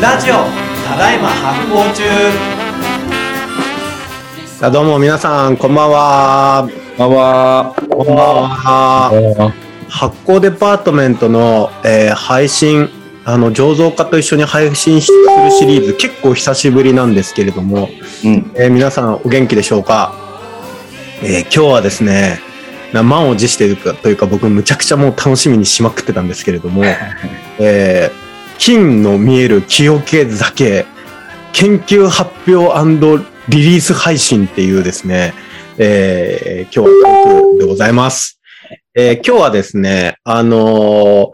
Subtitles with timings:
[0.00, 0.34] ラジオ
[0.86, 2.02] ただいま発行中。
[4.60, 6.68] あどうも皆さんこんばんは。
[6.96, 7.74] こんばんは。
[7.90, 9.52] こんばんは。
[9.88, 12.88] 発行デパートメントの、えー配信
[13.24, 17.88] あの醸造家と一緒に配信するシリーズ結構久しぶりなんですけれども、
[18.24, 18.52] うん。
[18.54, 20.14] えー皆さんお元気でしょうか、
[21.22, 22.38] えー今日はですね
[22.92, 26.84] な満を持しているかというか僕むちゃくちゃもう楽しみにしまくってたんですけれども、
[27.58, 28.27] えー
[28.58, 30.84] 金の見える清気酒
[31.52, 35.32] 研究発表リリース配信っていうですね、
[35.78, 38.40] えー今日はでございます。
[38.94, 41.30] えー今日はですね、あのー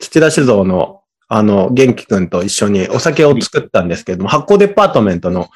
[0.00, 5.48] 土田酒造のあの、元気くんと一緒にお酒を作ったんですけれども、発酵デパートメントの、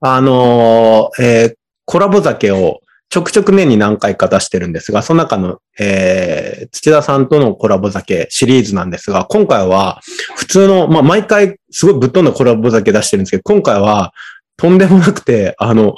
[0.00, 2.80] あのーえーコラボ酒を
[3.10, 10.00] ちょくちょく年に何回か出してるんですが、その中の、えー土田さんとのコラボ酒シリーズなんですが、今回は
[10.36, 14.12] 普通の、まあ、毎回すごいぶっ飛んだコラボ酒出してるんですけど、今回は
[14.56, 15.96] とんでもなくて、あの、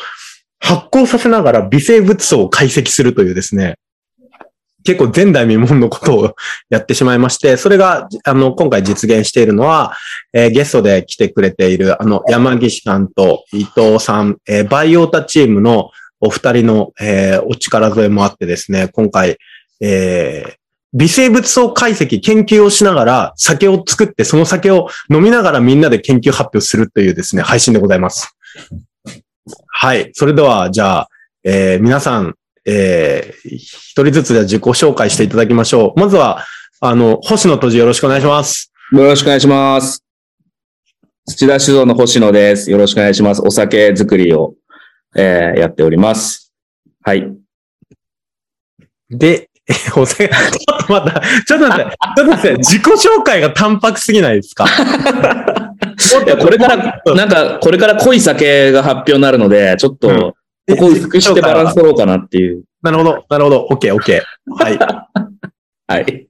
[0.59, 3.77] 発酵させながら微生物層を解析するというですね、
[4.85, 6.35] 結構前代未聞のことを
[6.71, 9.95] やってしまいまして、それが、あの、今回実現しているのは、
[10.33, 15.91] えーゲストで来てくれている、あの、山岸さんと伊藤さん、えーバイオータチームの
[16.23, 19.37] お二人の、えーお力添えもあってですね、今回、
[19.81, 20.55] えー
[20.95, 28.37] 微生物層解析研究をしながら酒を作って、その酒を飲みながらみんなで研究発表するというですね、配信でございます。
[29.69, 30.11] はい。
[30.12, 31.09] それでは、じゃあ、
[31.45, 32.34] えー皆さん、
[32.67, 35.98] えー一人ずつで自己紹介していただきましょう。
[35.98, 36.45] まずは、
[36.81, 38.70] あの、星野とじよろしくお願いします。
[38.92, 40.05] よろしくお願いします。
[41.25, 42.70] 土田酒造の星野です。
[42.70, 43.41] よろしくお願いします。
[43.42, 44.55] お酒作りを、
[45.17, 46.53] えーやっております。
[47.03, 47.33] はい。
[49.11, 54.65] で、え ーお酒、ちょっと待った、ちょっと待って、ちょっと待って、自己紹介が淡白すぎないですか？
[56.25, 60.33] いや、これから、なんか、これから濃い酒が発表になるので、ちょっと、うん
[60.70, 62.63] ここ薄くしてバランス取ろうかなっていう。
[62.83, 64.23] なるほど、なるほど、OK、OK。
[64.57, 64.79] はい。
[65.89, 66.29] はい。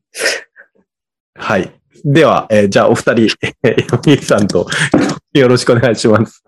[1.39, 1.71] はい。
[2.03, 3.27] では、えーじゃあお二人、
[3.63, 4.67] えー、山岸さんと
[5.35, 6.43] よろしくお願いします。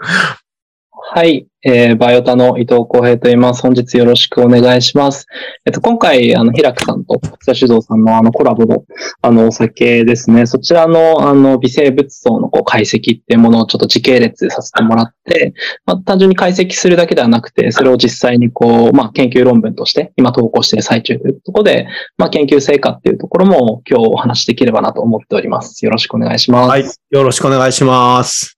[1.16, 3.62] はい、えー、バイオタの伊藤浩平と言います。
[3.62, 5.28] 本日よろしくお願いします。
[5.64, 8.82] えっと、今回、あの、平久さんと草酒造さんのあの、コラボの、
[9.22, 10.44] あの、お酒ですね。
[10.46, 15.54] そちらの、あの、微生物層のこう解析っていうものをちょっと時系列させてもらって、
[15.86, 21.86] まあ、単純に解析するだけではなくて、それを実際にこう、まあ、研究論文として、今投稿している最中というところで、
[22.18, 25.84] まあ、研究成果っていうところも今日お話しできればなと思っております。
[25.84, 26.68] よろしくお願いします。
[26.70, 26.82] はい。
[26.82, 28.53] よろしくお願いします。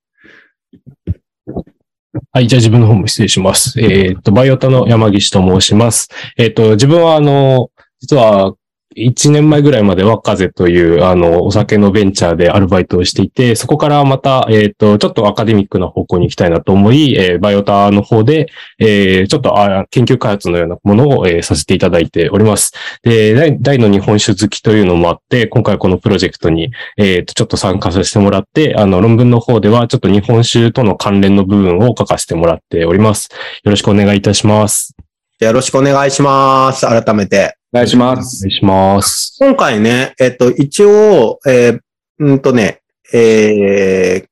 [2.37, 3.81] はい、じゃあ自分の方も失礼します。
[3.81, 6.07] えっ、と、バイオタの山岸と申します。
[6.37, 8.53] えっ、と、自分はあの、実は、
[8.97, 18.47] 1年前ぐらいまでワッカゼという、あの、お酒のベンチャーでアルバイトをしていて、そこからまた、えっ、と、ちょっとアカデミックな方向に行きたいなと思い、えーバイオタの方で、
[18.79, 22.73] えーちょっとあ研究開発のようなものを、えーさせていただいております。
[23.03, 33.29] で、大大の日本酒好きというのもあって、今回このプロジェクトに、えっ、と、ちょっと参加させてもらって、あの、論文の方では、ちょっと日本酒との関連の部分を書かせてもらっております。
[33.63, 34.95] よろしくお願いいたします。
[35.39, 36.87] よろしくお願いします。
[36.87, 37.57] 改めて。
[37.77, 38.43] お願いしまおす。
[38.43, 39.37] 願いします。
[39.39, 41.79] 今回ね、えっと、一応、えー
[42.19, 42.81] うんとね、
[43.13, 44.27] えー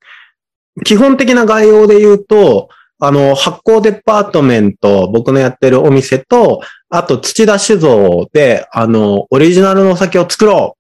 [0.84, 2.68] 基本的な概要で言うと、
[3.00, 10.80] あの、発酵デパートメント、僕のやってるお店と、あと土田酒造で、あの、オリジナルのお酒を作ろう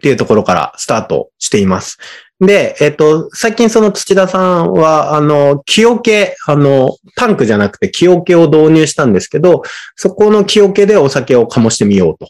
[0.02, 1.96] ていうところからスタートしています。
[2.42, 9.62] で、えっと、最近その土田さんは、あの、木桶、あの、タンクじゃなくて木桶を導入したんですけど、
[9.94, 12.28] そこの木桶でお酒を醸してみようと。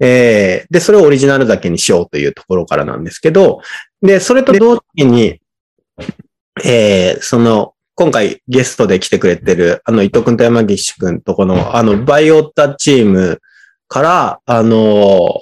[0.00, 3.62] えーで、それをオリジナル酒にしようというところからなんですけど、
[4.02, 5.40] で、それと同時に、
[6.62, 13.40] えーその、今回ゲストで来てくれてる、あの、伊藤くんと山岸くんとこの、あの、バイオッタチーム
[13.88, 15.40] から、あの、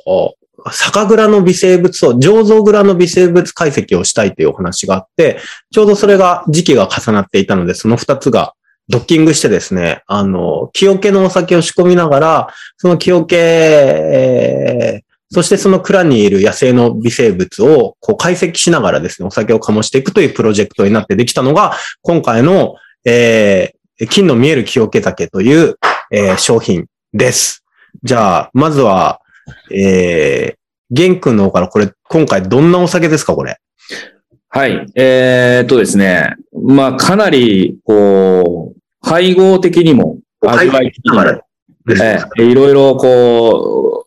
[0.72, 5.38] 酒蔵の微生物を、醸造蔵の微生物解析をしたいというお話があって、
[5.72, 8.54] ちょうどそれが時期が重なっていたので、その二つが
[8.88, 23.76] ドッキングしてですね、あの、木桶のお酒を仕込みながら、その木桶、えーそしてその蔵にいる野生の微生物をこう解析しながらですね、お酒を醸していくというプロジェクトになってできたのが、今回の、えー
[24.08, 25.78] 金の見える木桶酒という、
[26.12, 27.64] えー商品です。
[28.04, 29.20] じゃあ、まずは、
[29.70, 30.56] えー、
[30.90, 33.58] 玄君の方からこれ、今回どんなお酒ですか、これ？
[34.48, 34.86] はい。
[34.94, 36.36] えーっとですね。
[36.52, 44.06] まあ、かなり、こう、配合的にも、味わい的にも、えーいろいろ、こ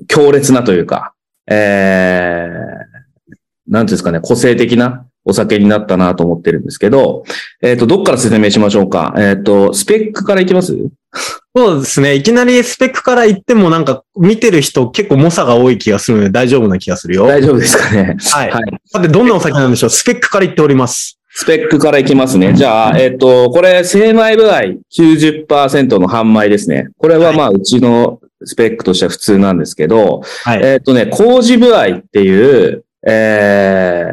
[0.00, 1.14] う、強烈なというか、
[1.46, 3.32] えー、
[3.68, 7.24] なんていうんですかね、個性的なお酒になったなと思ってるんですけど、
[7.62, 9.14] えっ、と、どっから説明しましょうか？
[9.18, 10.76] えっ、と、スペックからいきます？
[11.54, 12.14] そうですね。
[12.14, 17.26] いきなりスペックから言ってもなんか見てる人結構猛者が多い気がするので大丈夫な気がするよ。
[17.26, 18.16] 大丈夫ですかね。
[18.30, 18.50] はい。
[18.50, 18.62] はい。
[18.86, 19.90] さて、どんなお酒なんでしょう？
[19.90, 21.18] スペックから言っております。
[21.32, 22.54] スペックからいきますね。
[22.54, 24.60] じゃあ、えっ、と、これ、精米部合
[24.92, 26.88] 90%の半米ですね。
[26.98, 30.60] これはまあ、うちのスペックとしては普通なんですけど、はい。
[30.62, 34.08] えっ、とね、麹部合っていう、え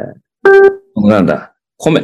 [0.95, 2.03] ー、なんだ、米、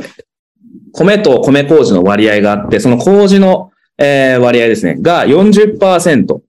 [0.94, 3.72] 米と米麹の割合があって、その麹の、
[4.04, 6.40] えー割合ですね、が40%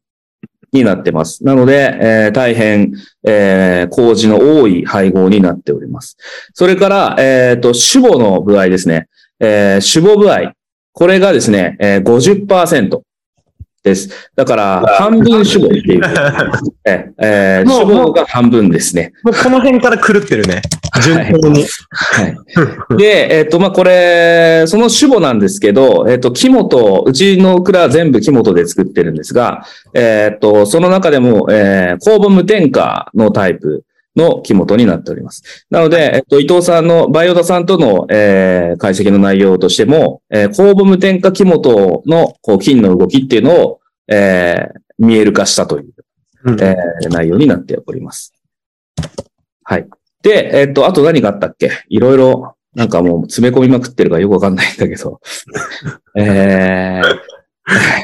[0.73, 1.45] になってます。
[1.45, 2.93] なので、えー大変、
[3.25, 6.17] えー麹の多い配合になっております。
[6.53, 9.09] それから、えっ、と、主母の部合ですね。
[9.39, 10.53] えー主母部合。
[10.93, 13.01] これがですね、えー50%
[13.85, 14.31] です。
[14.35, 16.01] だから、半分酒母っていう。
[16.87, 19.13] えーえーもう酒母が半分ですね。
[19.23, 20.63] もうこの辺から狂ってるね。
[21.03, 21.67] 順当に。
[21.91, 22.97] はい。
[22.97, 33.85] で、えっ、と、まあ、これ、その主母なんですけど、えっ、と、木本、うちの蔵は全部木本で作ってるんですが、えっ、と、その中でも、えー、酵母無添加のタイプ
[34.17, 35.67] の木本になっております。
[35.71, 45.95] なので、えっ、と、伊藤さんの、バイオダさんとの、えー、解析の内容としても、えー、酵母無添加木本の、こう、菌の動きっていうのを、えー、見える化したという
[46.47, 48.33] うんえー内容になっております。
[49.63, 49.89] はい。
[50.23, 51.71] で、えっ、と、あと何があったっけ？
[51.89, 55.21] いろいろ、なんかもう詰め込みまくってるからよくわかんないんだけど。
[56.17, 57.01] え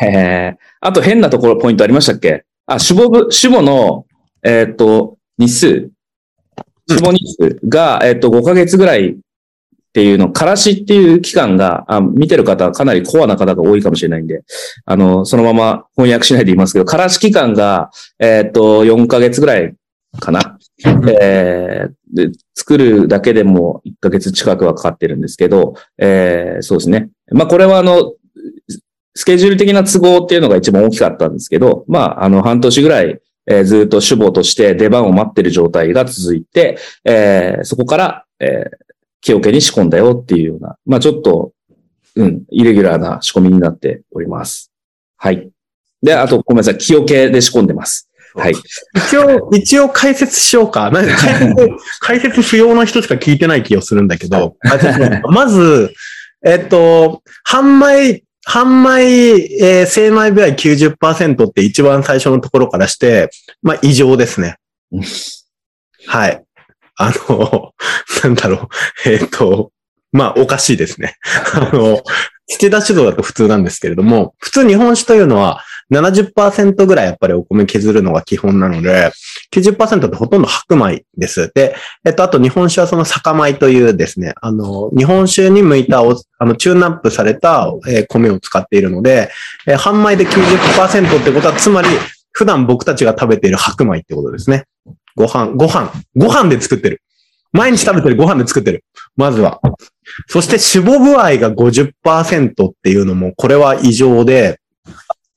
[0.03, 2.45] ー、えー、あと変なところ、ポイントありましたっけ？
[2.67, 4.07] あ、死亡部、死亡の、
[4.43, 5.91] えっ、と、日数。
[6.97, 9.17] 死亡日数が、えっ、と、5ヶ月ぐらいっ
[9.93, 14.27] ていうの、からしっていう期間が、あ見てる方はかなりコアな方が多いかもしれないん。
[14.27, 14.43] で、
[14.85, 19.75] あの、そのまま翻訳しないで言いますけど、からし期間が、えっ、と、4ヶ月ぐらい
[20.19, 20.59] かな。
[21.21, 25.21] えーで、作るだけでも1ヶ月近くはかかってるん。
[25.21, 27.11] ですけど、えーそうですね。
[27.31, 28.15] まあ、これはあの、
[29.15, 31.35] スケジュール的な都合っていうのが一番大きかったん。
[31.35, 38.69] ですけど、まあ、あの、半年ぐらい、えーずっと主母として出番を待ってる状態が続いて、えーそこから、えー、
[39.21, 41.53] 木桶に仕込んだよっていうような、まあ、ちょっと、
[42.17, 44.73] うん、イレギュラーな仕込みになっております。
[45.17, 45.51] はい。
[46.03, 48.09] で、あと、ごめんなさい、木桶で仕込んでます。
[48.35, 48.55] はい。
[48.95, 50.91] 一応、一応解説しようか。
[50.91, 51.69] なんか解説、
[52.01, 54.57] 解説不要な人しか聞いてない気がするんだけど、
[55.31, 55.93] まず、
[56.45, 63.31] えっと、半米、半米、えー精米部合90%って一番最初のところからして、
[63.63, 64.57] まあ異常ですね
[64.91, 65.03] うん。
[66.09, 66.43] はい。
[66.97, 67.73] あの、
[68.25, 68.69] なんだろ
[69.07, 69.09] う。
[69.09, 69.71] えっと、
[70.11, 71.15] まあおかしいですね。
[71.55, 72.03] あの、
[72.49, 79.13] 土田酒造だと普通なんですけれども、普通日本酒というのは70%ぐらいやっぱりお米削るのが基本なので、
[79.53, 81.51] 90%ってほとんど白米です。
[81.55, 89.31] で、えっと、あと日本酒はその酒米というですね、あの、日本酒に向いた、あの、チューンナップされた、え米を使っているので、
[89.67, 91.89] えー半米で90%ってことは、つまり、
[92.33, 94.65] 普段僕たちが食べている白米ってことですね。
[95.17, 97.03] ご飯、ご飯、ご飯で作ってる。
[97.53, 98.85] 毎日食べてるご飯で作ってる。
[99.17, 99.61] まずは。
[100.29, 104.61] そして脂肪部合が50%っていうのも、これは異常で、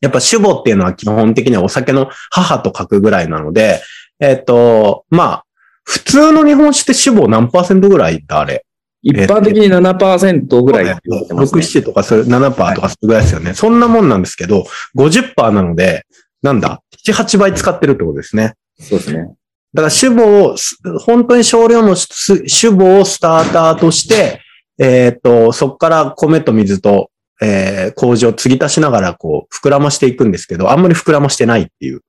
[0.04, 3.82] やっぱ酒母っていうのは基本的にはお酒の母と書くぐらいなので、
[4.20, 5.46] えっ、と、まあ、
[5.86, 8.66] 普通の日本酒って酒母何パーセントぐらいだあれ。
[9.02, 11.64] 一般的に7%ぐらいって言われてます6、ね。
[11.64, 13.54] 7とかそれ7%とかそれぐらいですよね。
[13.54, 14.66] そんなもんなんですけど、
[14.98, 16.06] 50%なので、
[16.42, 18.56] なんだ ?7、8倍使ってるってことですね。
[18.78, 19.36] そうですね。
[19.74, 24.42] だから酒母を、す本当に少量のす酒母をスターターとして、
[24.78, 27.10] えっ、と、そこから米と水と、
[27.44, 32.02] えー、麹を継ぎ足しながら、こう、膨らましていくんですけど、あんまり膨らましてないっていう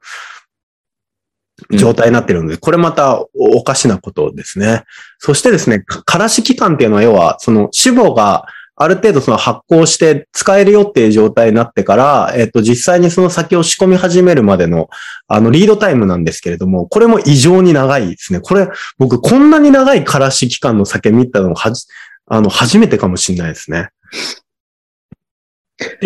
[1.70, 4.84] 状態になってるので、これまたおおかしなことですね。
[5.18, 14.88] そしてですね、かからし期間っていうのは、要は、その脂肪がある程度その発酵して使えるよっていう状態になってから、えっ、と、実際にその先を仕込み始めるまでの、
[15.28, 18.40] あの、リードタイムなんですけれども、これも異常に長いですね。
[18.40, 21.86] これ、僕、こんなに長いからし期間の酒見たのはじ、
[22.26, 23.90] あの、初めてかもしれないですね。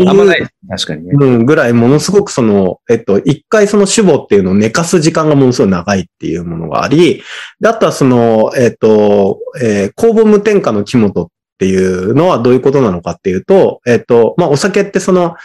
[0.06, 0.48] あんまない。
[0.68, 1.12] 確かにね。
[1.12, 7.22] うん、ぐらい、ものすごくその、えっと、一回その脂肪っていうのを寝かす時間がものすごい長いっていうものがあり、
[7.60, 15.36] であとはその、えっと、えー酵母無添加の木本っていうのはどういうことなのかっていうと、えっと、まあ、お酒ってその、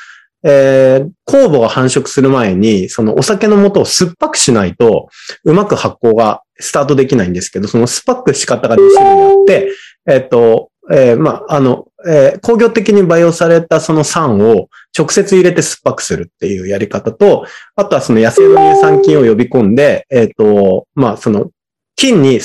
[0.43, 5.09] えー酵母が繁殖する前に、そのお酒の元を酸っぱくしないと、
[5.43, 9.71] うまく発酵がスタートできないんですけど、その酸っぱく仕方が2種類あって、
[10.05, 21.51] えっと、えーまあ、あの、えー工業的に培養されたその酸を直接入れて酸っぱくするっていうやり方と、あとはその野生の乳酸菌を呼び込んで、えっ、と、まあ、その、
[21.95, 22.39] 菌に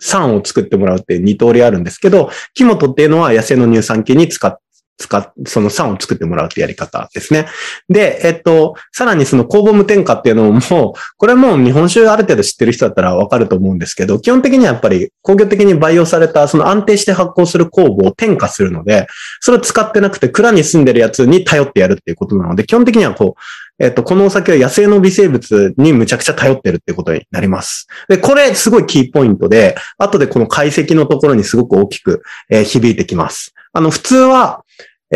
[0.00, 4.63] 酸を作ってもらうっていう二通りあるんですけど、木本っていうのは野生の乳酸菌に使って
[4.96, 7.46] 使っ、その酸を作ってもらうってやり方ですね。
[7.88, 19.06] で、えっと、さらにその酵母無添加っていうのも、 これも日本酒ある程度知ってる人だったらわかると思うんですけど、基本的にはやっぱり工業的に培養された、その安定して発酵する酵母を添加するので、
[19.40, 23.40] それを使ってなくて蔵に住んでるやつに頼ってやるっていうことなので、基本的にはこう、
[23.80, 27.88] えっと、このお酒は野生の微生物にむちゃくちゃ頼ってるってことになります。
[28.08, 33.52] で、これすごいキーポイントで、後でこの解析のところにすごく大きく、えー響いてきます。
[33.72, 34.63] あの、普通は、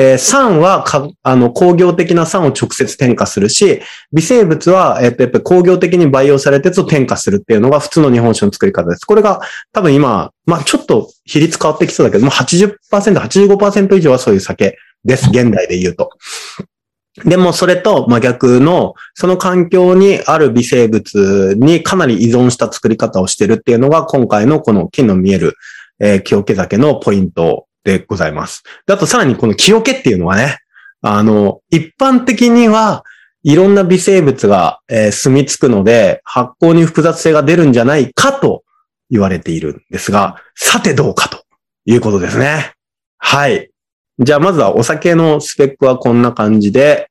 [0.01, 9.05] えー酸はか、あの、工業的な酸を直接添加するし、微生物は、えっと、やっぱり工業的に培養されたやつを添加するっていうのが普通の日本酒の作り方です。
[9.05, 9.41] これが
[9.73, 15.31] 多分今、まあちょっと比率変わってきそうだけども、80%、85%以上はそういう酒です。
[15.35, 16.11] 現代で言うと。
[17.25, 25.57] でもそれと真逆の、その環境にある微生物にかなり依存した作り方をしてるっていうのが今回のこの金の見える、
[25.99, 28.63] えー、清気酒のポイントでございます。
[28.87, 30.59] であとさらにこの清気っていうのはね、
[31.01, 33.05] あの、一般的には
[33.43, 38.63] いろんな微生物が、えー住み着くので発酵に複雑性が出るんじゃないかと
[39.09, 41.45] 言われているんですが、さてどうかと
[41.87, 42.75] いうことですね。
[43.17, 43.71] はい。
[44.19, 47.11] じゃあまずはお酒のスペックはこんな感じで、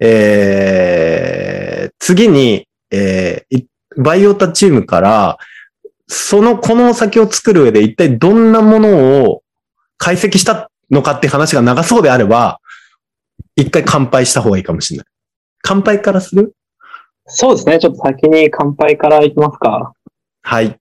[0.00, 3.66] えー、次に、えー
[3.96, 5.38] バイオタチームから、
[6.08, 9.43] その、このお酒を作る上で一体どんなものを
[9.98, 12.60] 解析したのかって話が長そうであれば、
[13.56, 15.06] 一回乾杯した方がいいかもしれない。
[15.62, 16.54] 乾杯からする？
[17.26, 17.78] そうですね。
[17.78, 19.94] ちょっと先に乾杯からいきますか。
[20.42, 20.78] はい。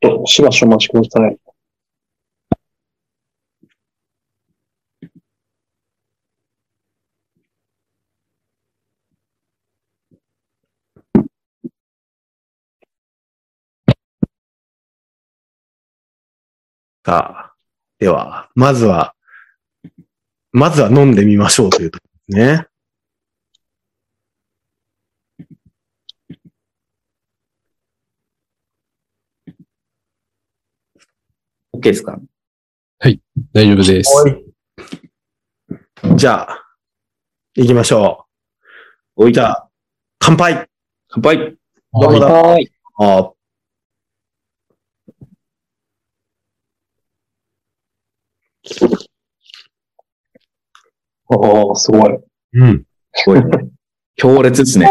[0.00, 1.36] としばしお待ちください。
[17.04, 17.54] さあ、
[17.98, 19.16] では、まずは、
[20.52, 22.66] まずは飲んでみましょうというところですね。
[31.74, 32.20] OK ですか？
[33.00, 34.12] 大丈夫です。
[36.14, 36.64] じゃあ、
[37.54, 38.26] 行きましょ
[39.16, 39.32] おい、う。
[39.32, 39.68] じゃあ、
[40.20, 40.68] 乾杯。
[41.08, 41.36] 乾杯。
[41.36, 42.56] どうもだ
[48.64, 49.08] はい。
[51.28, 52.18] あおー、すごい。
[52.54, 52.84] うん。
[53.14, 53.50] すごいね。
[54.16, 54.88] 強烈ですね。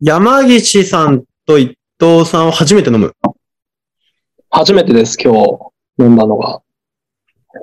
[0.00, 3.14] 山岸さんと伊藤さんは初めて飲む？
[4.50, 6.62] 初めてです、今日飲んだのが。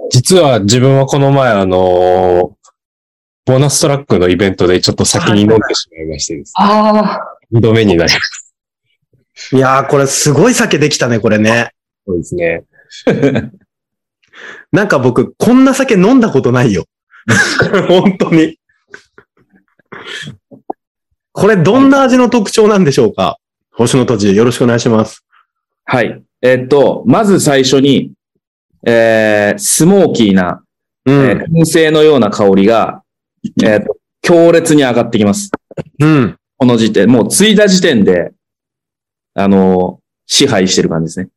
[0.10, 2.56] 実は自分はこの前あのー
[3.48, 6.54] ボーナストラックのイベントでちょっと先に飲んでしまいましてです。
[6.58, 7.20] あ
[7.52, 9.56] 二度目になります。
[9.56, 11.70] いやー、これすごい酒できたね、これね。
[12.08, 12.64] そうですね。
[14.72, 16.86] なんか僕、こんな酒飲んだことないよ。
[17.88, 18.58] 本当に。
[21.32, 23.38] これどんな味の特徴なんでしょうか？
[23.72, 25.26] 星の土地、よろしくお願いします。
[25.86, 26.24] はい。
[26.42, 28.14] えっと、まず最初に、
[28.86, 30.64] えー、スモーキーな、
[31.06, 31.16] うん。
[31.16, 33.02] えー燻製のような香りが、
[33.64, 35.52] えーと強烈に上がってきます。
[36.00, 36.36] うん。
[36.58, 38.32] この時点、もう継いだ時点で、
[39.36, 41.30] あのー支配してる感じですね。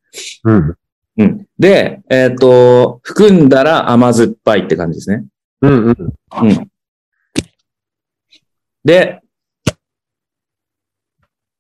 [0.45, 0.75] うん。
[1.19, 1.47] うん。
[1.59, 5.25] で、えっ、と、含んだら甘酸っぱいって感じですね。
[5.61, 5.87] うん。
[5.87, 5.97] うん。
[5.97, 6.71] うん。
[8.85, 9.21] で、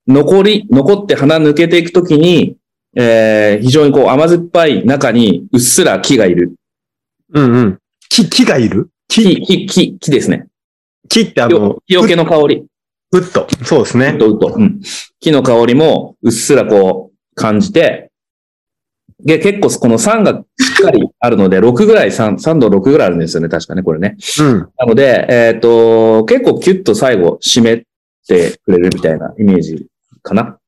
[0.06, 2.56] 残り、残って鼻抜けていくときに、
[2.96, 6.54] えー、非常にこう甘酸っぱい中にうっすら木がいる。
[7.34, 7.52] うん。
[7.52, 7.78] うん。
[8.08, 8.88] 木、木がいる？
[9.08, 10.46] 木、木、木、木ですね。
[11.08, 12.64] 木ってあの、木よけの香り。
[13.12, 13.46] うっと。
[13.64, 14.18] そうですねうっ。
[14.18, 14.54] とうっと。
[14.56, 14.80] うん。
[15.20, 18.07] 木の香りもうっすらこう感じて、
[19.20, 24.16] で、結構この酸がしっかりあるので、 6ぐらい、酸、酸度6ぐらいあるんですよね、確かね、これね。
[24.40, 24.58] うん。
[24.78, 27.84] なので、えっ、と、結構キュッと最後締め
[28.26, 29.87] てくれるみたいなイメージ
[30.22, 30.58] かな。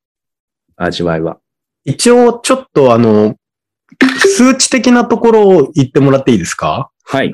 [0.75, 1.37] 味わいは。
[1.85, 3.35] 一応、ちょっとあの、
[4.17, 6.89] 数値的なところを言ってもらっていいですか？
[7.03, 7.33] はい。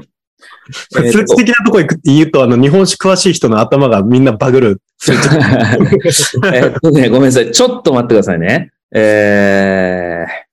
[0.95, 4.81] えーと数値的なところ行くって言うと、あの、日本史詳しい人の頭がみんなバグる。
[6.53, 7.51] えっとね、ごめんなさい。
[7.51, 8.71] ちょっと待ってくださいね。
[8.93, 10.46] えー、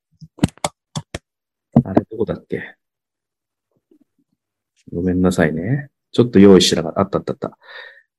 [1.85, 2.63] あれどこだっけ？
[4.93, 5.89] ごめんなさいね。
[6.13, 7.01] ちょっと用意してなかった。
[7.01, 7.59] あったあったあった。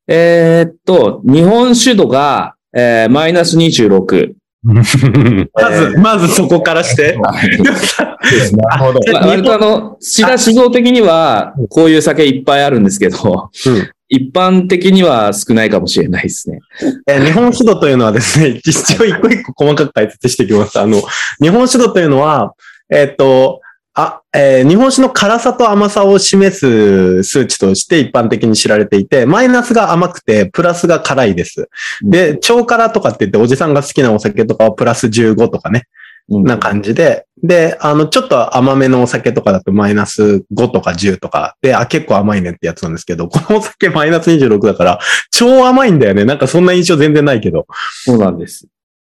[0.07, 4.33] えーっと、日本酒度が、えー、マイナス26。
[4.65, 7.17] まず、まずそこからして。
[7.21, 8.99] なるほど。
[9.13, 16.59] ま あ割とあの、志田酒造的には、こういう酒いっぱいあるんですけど、うん一般的には少ないかもしれないですね。
[17.07, 20.79] えー日本酒度というのはですね、一応一個一個細かく解説していきます。
[20.79, 21.01] あの、
[21.41, 22.53] 日本酒度というのは、
[22.89, 23.61] えっ、と、
[23.93, 31.69] あ、えー日本酒の辛さと甘さを示す数値として一般的に知られていて、マイナスが甘くて、プラスが辛いです。
[32.03, 35.83] で、超辛とかって言って、おじさんが好きなお酒とかはプラス15とかね、
[36.27, 44.99] うんな感じで、で、あの、ちょっと甘めのお酒とかだとマイナス5とか10とか、で、あ、結構甘いねってやつなんですけど、このお酒マイナス26だから、
[45.31, 46.25] 超甘いんだよね。
[46.25, 47.67] なんかそんな印象全然ないけど。
[48.03, 48.67] そうなんです。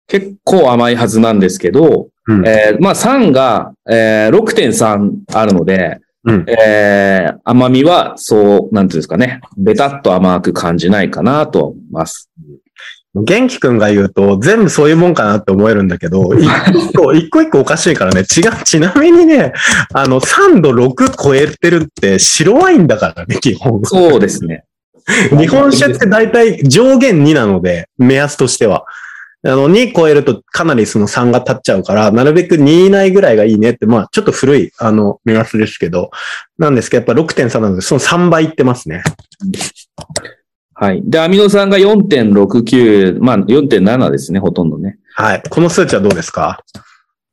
[0.08, 12.30] 結構甘いはずなんですけど、うんえーまあ3が、えー6.3あるので、うんえー甘みはそう、なんていうんですかね、ベタっと甘く感じないかなとは思います。
[13.14, 18.22] 元気くんが言うと、全部そういうもんかなって思えるんだけど、一 個一個、一個一個おかしいからね。
[18.22, 19.52] 違う、ちなみにね、
[19.94, 23.82] あの、3度6超えてるって白ワインだからね、基本。
[23.84, 24.64] そうですね。
[25.38, 28.86] 日本酒って大体上限2なので、目安としては。
[29.44, 36.12] あの、2超えるとかなりその3が立っちゃうから、なるべく2以内ぐらいがいいねって、まあ、ちょっと古い、あの、目安ですけど、
[36.58, 39.04] なんですけど、やっぱ6.3なので、その3倍いってますね。
[40.74, 41.02] はい。
[41.04, 44.98] で、アミノ酸が4.69、まあ4.7ですね、ほとんどね。
[45.16, 45.44] はい。
[45.50, 46.64] この数値はどうですか？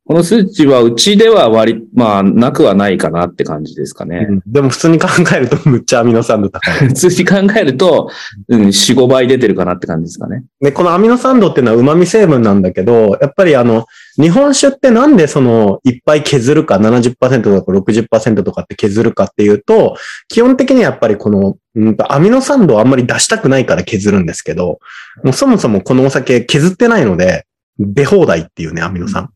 [0.09, 4.25] この数値はうちでは割、まあ、なくはないかなって感じですかね。
[4.27, 6.73] うんでも普通に考えると むっちゃアミノ酸度高い。
[6.89, 8.09] 普通に考えると、
[8.47, 10.45] うん、4、5倍出てるかなって感じですかね。
[10.61, 13.85] で、このアミノ酸度っていうのは旨味成分なんだけど、やっぱりあの、
[14.15, 19.95] 日本酒ってなんでその、いっぱい削るか、70%とか60%とかって削るかっていうと、
[20.27, 24.79] 基本的にはやっぱりこの、うんと、アミノ酸度をあんまり出したくないから削るんですけど、
[25.23, 27.45] もうそもそもこのお酒削ってないので、
[27.77, 29.29] 出放題っていうね、アミノ酸。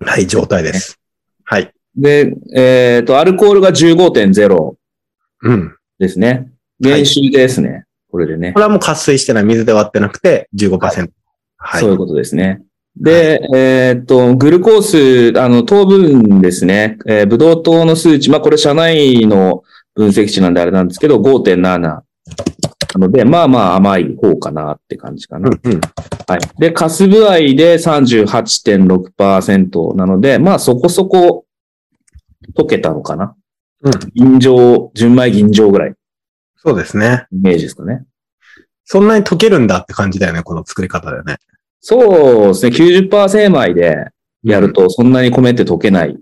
[0.00, 0.98] はい、状態です。
[1.44, 1.72] はい。
[1.96, 4.74] で、えっ、と、アルコールが15.0
[5.42, 5.74] うん。
[5.98, 6.50] ですね。
[6.82, 7.84] 原酒ですね。
[8.10, 8.60] これでねこ。
[8.60, 11.10] れはもう渇水してない、水で割ってなくて15%。
[11.56, 11.80] はい。
[11.80, 12.62] そういうことですね。
[12.96, 16.98] で、えっ、と、グルコース、あの、糖分ですね。
[17.06, 19.62] えー、ブドウ糖の数値、まあ、これ社内の
[19.94, 22.00] 分析値なんであれなんですけど、5.7。
[22.94, 25.48] なので、まあまあ甘い方かなって感じかな。
[25.48, 25.80] うんうん。
[26.26, 26.40] はい。
[26.58, 31.44] で、カス部合で38.6%なので、まあそこそこ
[32.56, 33.34] 溶けたのかな。
[33.82, 33.92] うん。
[34.14, 35.94] 銀状、純米銀状ぐらい、
[36.56, 37.26] そうですね。
[37.32, 38.04] イメージですかね。
[38.84, 41.36] そんなに溶けるんだって感じだよね、この作り方だよね。
[41.80, 42.76] そうですね。
[42.76, 44.06] 90%精米で
[44.42, 46.18] やると、そんなに米って溶けない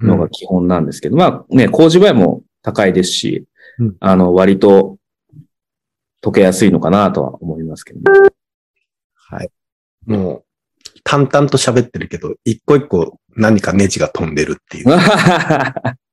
[0.00, 3.44] のが基本なんですけど、まあね、麹部合も高いですし、
[3.78, 4.96] うんあの、割と
[6.26, 8.30] 溶けやすいのかなとは思いますけど、ね。
[9.14, 9.50] はい。
[10.06, 10.44] もう、
[11.04, 14.84] 淡々と喋ってるけど、一個一個何かネジが飛んでるっていう。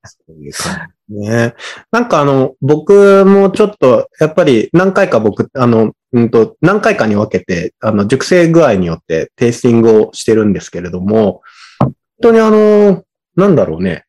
[0.06, 1.56] そういう感じね。
[1.92, 11.42] なんかあの、僕もちょっと、やっぱり何回か僕、あの、うんと、何回かに分けて、あの、熟成具合によってテイスティングをしてるんですけれども、
[11.80, 13.04] 本当にあの、
[13.36, 14.06] なんだろうね。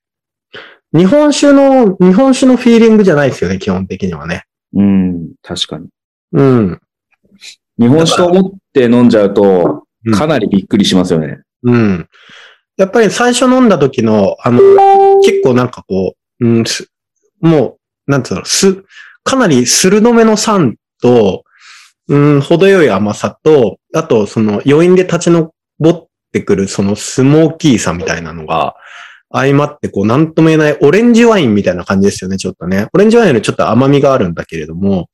[0.93, 4.45] 日本酒の、日本酒のフィーリングじゃないですよね、基本的にはね。
[4.75, 5.89] うん、確かに。
[6.35, 6.81] うん。
[7.79, 11.41] 日本酒と思って飲んじゃうと、うんかなりびっくりしますよね。
[11.63, 12.09] うん。
[12.77, 14.61] やっぱり最初飲んだ時の、あの、
[15.23, 16.91] 結構なんかこう、うん、す
[17.41, 18.85] もう、なんつうの、す、
[19.23, 21.45] かなり鋭めの酸と、
[22.09, 25.51] うん、程よい甘さと、あと、その余韻で立ち上
[25.91, 28.75] ってくる、そのスモーキーさみたいなのが、
[29.37, 32.87] 相まって、こう、なんとも言えないオレンジワインみたいな感じですよね、ちょっとね。
[32.95, 35.11] オレンジワインよりちょっと甘みがあるんだけれども、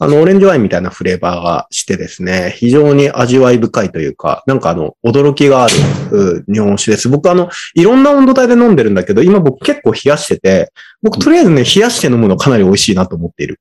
[0.00, 5.74] あの、オレンジワインみたいなフレーバーがしてですね、非常に味わい深いというか、なんかあの、驚きがある
[6.10, 7.08] う日本酒です。
[7.08, 13.60] 僕あの、いろんな温度帯で飲んでるんだけど、今僕結構冷やしてて、僕とりあえずね、冷やして飲むのかなり美味しいなと思っている。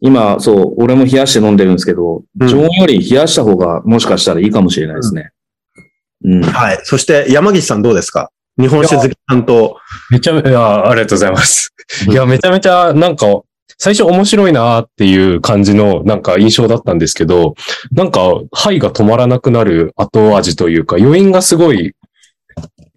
[0.00, 5.30] 今、そう、俺も冷やして飲んでるんですけど、うん常温より冷やした方がもしかしたらいいかもしれないですね。
[6.24, 6.42] うん。
[6.42, 6.78] はい。
[6.84, 8.30] そして、山岸さんどうですか？
[8.58, 9.78] 日本酒好きさんと、
[10.10, 11.74] めちゃめちゃ、ありがとうございます。
[12.08, 13.42] いや、めちゃめちゃ、なんか、
[13.78, 17.54] 最初面白いなっていう感じの、なんか印象だったんですけど、
[17.92, 18.20] なんか、
[18.52, 21.94] 肺が止まらなくなる後味というか、余韻がすごい、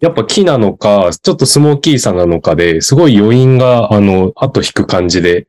[0.00, 5.46] やっぱ木なのか、ちょっとスモーキーさなのかで、すごい余韻が、あの、後引く感じで、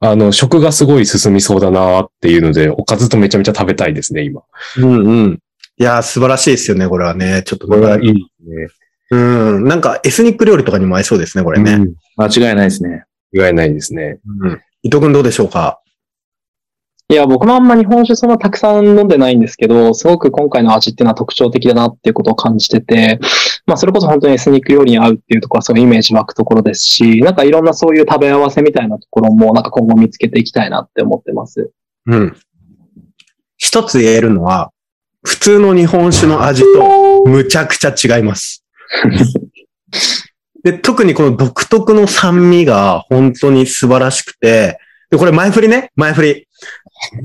[0.00, 4.42] あの、食がすごい進みそうだなっていうので、おかずとめちゃめちゃ食べたいですね、今。
[4.76, 5.38] うんうん。
[5.78, 7.42] いやー、素晴らしいですよね、これはね。
[7.46, 8.68] ちょっとこれはいいですね。
[9.10, 9.16] う
[9.60, 9.64] ん。
[9.64, 11.72] なんか、エスニック料理とかにも合いそうですね、これね。
[11.72, 13.04] うん間違いないですね。
[13.32, 14.20] 意外ないですね。
[14.40, 14.60] うん。
[14.82, 15.80] 伊藤君どうでしょうか？
[17.10, 23.20] いや、僕もあんま日本酒そんなたくさん飲んでないんですけど、すごく今回の味っていうのは特徴的だなっていうことを感じてて、
[23.66, 31.70] まあそれこそ本当にエスニック料理に合うっていうところはそういうイメージ湧くところですし、なんかいろんなそういう食べ合わせみたいなところもなんか今後見つけていきたいなって思ってます。
[32.06, 32.36] うん。
[33.58, 34.72] 一つ言えるのは、
[35.22, 38.64] 普通の日本酒の味とむちゃくちゃ違います。
[40.64, 44.78] で、特にこの独特の酸味が本当に素晴らしくて、
[45.10, 46.48] で、これ前振りね前振り。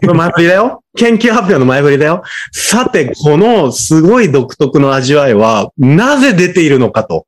[0.01, 7.25] これ前振りだよ 研究発表の前振りだよさて、このすごい独特の味わいは、なぜ出ているのかと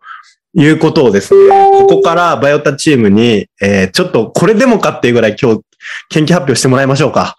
[0.54, 5.62] いうことをですね、ここからバイオタチームに、えーちょっとこれでもかっていうぐらい今日
[6.10, 7.38] 研究発表してもらいましょうか。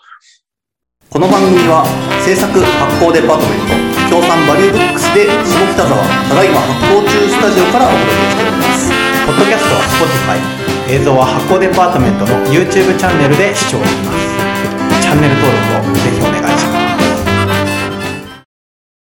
[1.10, 1.86] この番組は
[2.24, 3.83] 制作発行デパートメント
[4.14, 8.94] 協賛バリューブックスで下北沢ただいま発行中スタジオからお届けしております。
[9.26, 10.38] ポッドキャストは Spotify
[10.86, 15.02] 映像は発行デパートメントの YouTube チャンネルで視聴できます。
[15.02, 15.63] チャンネル登録